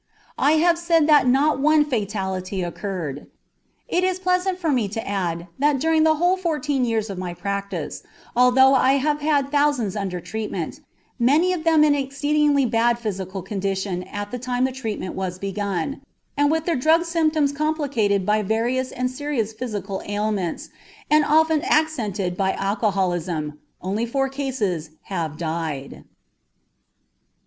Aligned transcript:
I 0.39 0.53
have 0.53 0.79
said 0.79 1.05
that 1.05 1.27
not 1.27 1.59
one 1.59 1.85
fatality 1.85 2.63
occurred. 2.63 3.27
It 3.87 4.03
is 4.03 4.17
pleasant 4.17 4.57
for 4.57 4.71
me 4.71 4.87
to 4.87 5.07
add 5.07 5.45
that 5.59 5.79
during 5.79 6.01
the 6.05 6.15
whole 6.15 6.37
fourteen 6.37 6.85
years 6.85 7.11
of 7.11 7.19
my 7.19 7.35
practice, 7.35 8.01
although 8.35 8.73
I 8.73 8.93
have 8.93 9.21
had 9.21 9.51
thousands 9.51 9.95
under 9.95 10.19
treatment, 10.19 10.79
many 11.19 11.53
of 11.53 11.63
them 11.65 11.83
in 11.83 11.93
exceedingly 11.93 12.65
bad 12.65 12.97
physical 12.97 13.43
condition 13.43 14.01
at 14.05 14.31
the 14.31 14.39
time 14.39 14.63
the 14.65 14.71
treatment 14.71 15.13
was 15.13 15.37
begun, 15.37 16.01
with 16.35 16.65
their 16.65 16.75
drug 16.75 17.05
symptoms 17.05 17.51
complicated 17.51 18.25
by 18.25 18.41
various 18.41 18.91
and 18.91 19.07
serious 19.11 19.53
physical 19.53 20.01
ailments 20.07 20.69
and 21.11 21.23
often 21.25 21.61
accented 21.61 22.35
by 22.35 22.53
alcoholism, 22.53 23.59
only 23.83 24.07
four 24.07 24.29
cases 24.29 24.89
have 25.03 25.37
died. 25.37 26.05